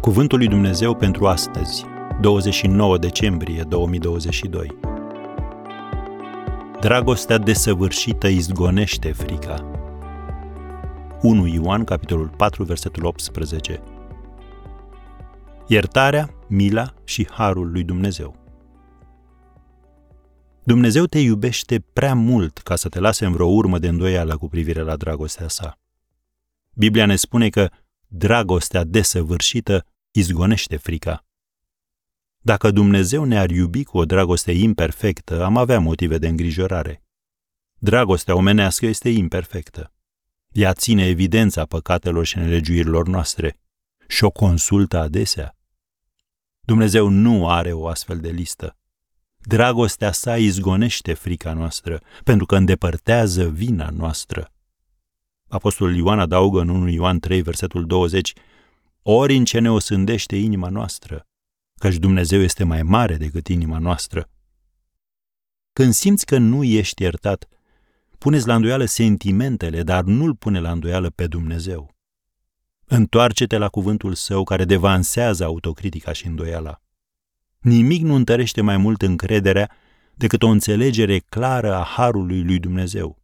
Cuvântul 0.00 0.38
lui 0.38 0.48
Dumnezeu 0.48 0.94
pentru 0.94 1.26
astăzi, 1.26 1.84
29 2.20 2.98
decembrie 2.98 3.62
2022. 3.62 4.78
Dragostea 6.80 7.38
desăvârșită 7.38 8.28
izgonește 8.28 9.12
frica. 9.12 9.70
1 11.22 11.46
Ioan, 11.46 11.84
capitolul 11.84 12.28
4, 12.28 12.64
versetul 12.64 13.04
18. 13.04 13.82
Iertarea, 15.66 16.34
mila 16.48 16.94
și 17.04 17.28
harul 17.30 17.70
lui 17.70 17.82
Dumnezeu. 17.82 18.36
Dumnezeu 20.62 21.04
te 21.04 21.18
iubește 21.18 21.84
prea 21.92 22.14
mult 22.14 22.58
ca 22.58 22.76
să 22.76 22.88
te 22.88 22.98
lase 23.00 23.24
în 23.24 23.32
vreo 23.32 23.46
urmă 23.46 23.78
de 23.78 23.88
îndoială 23.88 24.36
cu 24.36 24.48
privire 24.48 24.80
la 24.80 24.96
dragostea 24.96 25.48
sa. 25.48 25.78
Biblia 26.74 27.06
ne 27.06 27.16
spune 27.16 27.48
că 27.48 27.68
dragostea 28.08 28.84
desăvârșită 28.84 29.84
izgonește 30.10 30.76
frica. 30.76 31.24
Dacă 32.38 32.70
Dumnezeu 32.70 33.24
ne-ar 33.24 33.50
iubi 33.50 33.84
cu 33.84 33.98
o 33.98 34.04
dragoste 34.04 34.52
imperfectă, 34.52 35.44
am 35.44 35.56
avea 35.56 35.80
motive 35.80 36.18
de 36.18 36.28
îngrijorare. 36.28 37.02
Dragostea 37.78 38.34
omenească 38.34 38.86
este 38.86 39.08
imperfectă. 39.08 39.92
Ea 40.48 40.72
ține 40.72 41.06
evidența 41.06 41.64
păcatelor 41.64 42.24
și 42.24 42.38
nelegiuirilor 42.38 43.06
noastre 43.06 43.58
și 44.06 44.24
o 44.24 44.30
consultă 44.30 44.98
adesea. 44.98 45.56
Dumnezeu 46.60 47.08
nu 47.08 47.48
are 47.48 47.72
o 47.72 47.86
astfel 47.86 48.20
de 48.20 48.30
listă. 48.30 48.76
Dragostea 49.38 50.12
sa 50.12 50.36
izgonește 50.36 51.14
frica 51.14 51.52
noastră, 51.52 52.00
pentru 52.24 52.46
că 52.46 52.56
îndepărtează 52.56 53.48
vina 53.48 53.90
noastră. 53.90 54.52
Apostolul 55.48 55.96
Ioan 55.96 56.18
adaugă 56.18 56.60
în 56.60 56.68
1 56.68 56.88
Ioan 56.88 57.18
3, 57.18 57.42
versetul 57.42 57.86
20, 57.86 58.32
ori 59.02 59.36
în 59.36 59.44
ce 59.44 59.58
ne 59.58 59.70
osândește 59.70 60.36
inima 60.36 60.68
noastră, 60.68 61.26
căci 61.78 61.96
Dumnezeu 61.96 62.40
este 62.40 62.64
mai 62.64 62.82
mare 62.82 63.16
decât 63.16 63.48
inima 63.48 63.78
noastră. 63.78 64.30
Când 65.72 65.92
simți 65.92 66.26
că 66.26 66.38
nu 66.38 66.64
ești 66.64 67.02
iertat, 67.02 67.48
puneți 68.18 68.46
la 68.46 68.54
îndoială 68.54 68.84
sentimentele, 68.84 69.82
dar 69.82 70.04
nu-L 70.04 70.34
pune 70.34 70.60
la 70.60 70.70
îndoială 70.70 71.10
pe 71.10 71.26
Dumnezeu. 71.26 71.94
Întoarce-te 72.84 73.56
la 73.56 73.68
cuvântul 73.68 74.14
său 74.14 74.44
care 74.44 74.64
devansează 74.64 75.44
autocritica 75.44 76.12
și 76.12 76.26
îndoiala. 76.26 76.82
Nimic 77.58 78.02
nu 78.02 78.14
întărește 78.14 78.60
mai 78.60 78.76
mult 78.76 79.02
încrederea 79.02 79.70
decât 80.14 80.42
o 80.42 80.48
înțelegere 80.48 81.18
clară 81.18 81.74
a 81.74 81.82
harului 81.82 82.44
lui 82.44 82.58
Dumnezeu. 82.58 83.18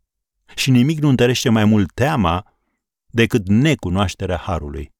Și 0.55 0.71
nimic 0.71 1.01
nu 1.01 1.09
întărește 1.09 1.49
mai 1.49 1.65
mult 1.65 1.93
teama 1.93 2.59
decât 3.07 3.49
necunoașterea 3.49 4.37
harului. 4.37 4.95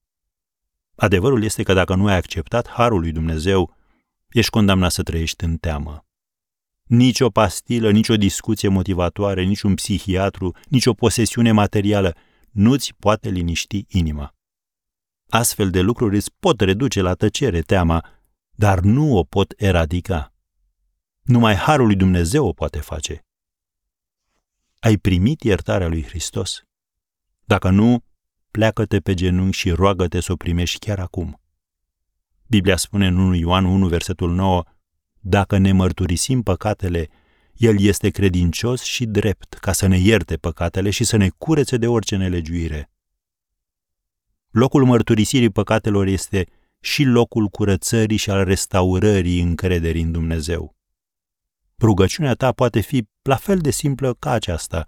Adevărul 0.97 1.43
este 1.43 1.63
că 1.63 1.73
dacă 1.73 1.95
nu 1.95 2.07
ai 2.07 2.15
acceptat 2.15 2.67
harul 2.69 2.99
lui 2.99 3.11
Dumnezeu, 3.11 3.75
ești 4.29 4.51
condamnat 4.51 4.91
să 4.91 5.03
trăiești 5.03 5.43
în 5.43 5.57
teamă. 5.57 6.05
Nici 6.83 7.19
o 7.19 7.29
pastilă, 7.29 7.91
nici 7.91 8.09
o 8.09 8.17
discuție 8.17 8.69
motivatoare, 8.69 9.43
nici 9.43 9.61
un 9.61 9.75
psihiatru, 9.75 10.55
nici 10.67 10.85
o 10.85 10.93
posesiune 10.93 11.51
materială 11.51 12.15
nu-ți 12.51 12.93
poate 12.99 13.29
liniști 13.29 13.85
inima. 13.87 14.35
Astfel 15.29 15.69
de 15.69 15.81
lucruri 15.81 16.15
îți 16.15 16.31
pot 16.39 16.61
reduce 16.61 17.01
la 17.01 17.13
tăcere 17.13 17.61
teama, 17.61 18.05
dar 18.51 18.79
nu 18.79 19.17
o 19.17 19.23
pot 19.23 19.53
eradica. 19.57 20.33
Numai 21.21 21.55
harul 21.55 21.85
lui 21.85 21.95
Dumnezeu 21.95 22.47
o 22.47 22.53
poate 22.53 22.79
face. 22.79 23.25
Ai 24.79 24.97
primit 24.97 25.41
iertarea 25.41 25.87
lui 25.87 26.03
Hristos? 26.03 26.61
Dacă 27.45 27.69
nu, 27.69 28.03
pleacă-te 28.57 28.99
pe 28.99 29.13
genunchi 29.13 29.57
și 29.57 29.71
roagă-te 29.71 30.19
să 30.19 30.31
o 30.31 30.35
primești 30.35 30.79
chiar 30.79 30.99
acum. 30.99 31.41
Biblia 32.47 32.77
spune 32.77 33.07
în 33.07 33.17
1 33.17 33.35
Ioan 33.35 33.65
1, 33.65 33.87
versetul 33.87 34.33
9, 34.33 34.63
Dacă 35.19 35.57
ne 35.57 35.71
mărturisim 35.71 36.41
păcatele, 36.41 37.07
El 37.53 37.79
este 37.79 38.09
credincios 38.09 38.81
și 38.81 39.05
drept 39.05 39.53
ca 39.53 39.71
să 39.71 39.87
ne 39.87 39.97
ierte 39.97 40.35
păcatele 40.35 40.89
și 40.89 41.03
să 41.03 41.17
ne 41.17 41.29
curețe 41.37 41.77
de 41.77 41.87
orice 41.87 42.15
nelegiuire. 42.15 42.91
Locul 44.49 44.85
mărturisirii 44.85 45.49
păcatelor 45.49 46.07
este 46.07 46.47
și 46.79 47.03
locul 47.03 47.47
curățării 47.47 48.17
și 48.17 48.29
al 48.29 48.43
restaurării 48.43 49.41
încrederii 49.41 50.01
în 50.01 50.11
Dumnezeu. 50.11 50.75
Rugăciunea 51.79 52.33
ta 52.33 52.51
poate 52.51 52.79
fi 52.79 53.07
la 53.21 53.35
fel 53.35 53.57
de 53.57 53.71
simplă 53.71 54.13
ca 54.13 54.31
aceasta. 54.31 54.85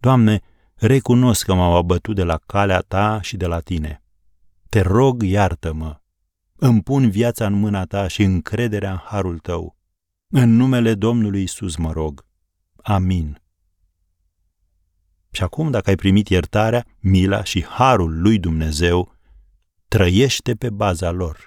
Doamne, 0.00 0.42
recunosc 0.86 1.44
că 1.44 1.54
m-am 1.54 1.72
abătut 1.72 2.14
de 2.14 2.22
la 2.22 2.38
calea 2.46 2.80
ta 2.80 3.20
și 3.20 3.36
de 3.36 3.46
la 3.46 3.60
tine. 3.60 4.02
Te 4.68 4.80
rog, 4.80 5.22
iartă-mă. 5.22 6.00
Îmi 6.56 6.82
pun 6.82 7.10
viața 7.10 7.46
în 7.46 7.52
mâna 7.52 7.84
ta 7.84 8.08
și 8.08 8.22
încrederea 8.22 8.90
în 8.90 9.00
harul 9.04 9.38
tău. 9.38 9.76
În 10.28 10.56
numele 10.56 10.94
Domnului 10.94 11.42
Isus 11.42 11.76
mă 11.76 11.92
rog. 11.92 12.26
Amin. 12.76 13.42
Și 15.30 15.42
acum, 15.42 15.70
dacă 15.70 15.90
ai 15.90 15.96
primit 15.96 16.28
iertarea, 16.28 16.86
mila 17.00 17.44
și 17.44 17.64
harul 17.64 18.20
lui 18.20 18.38
Dumnezeu, 18.38 19.14
trăiește 19.88 20.54
pe 20.54 20.70
baza 20.70 21.10
lor. 21.10 21.46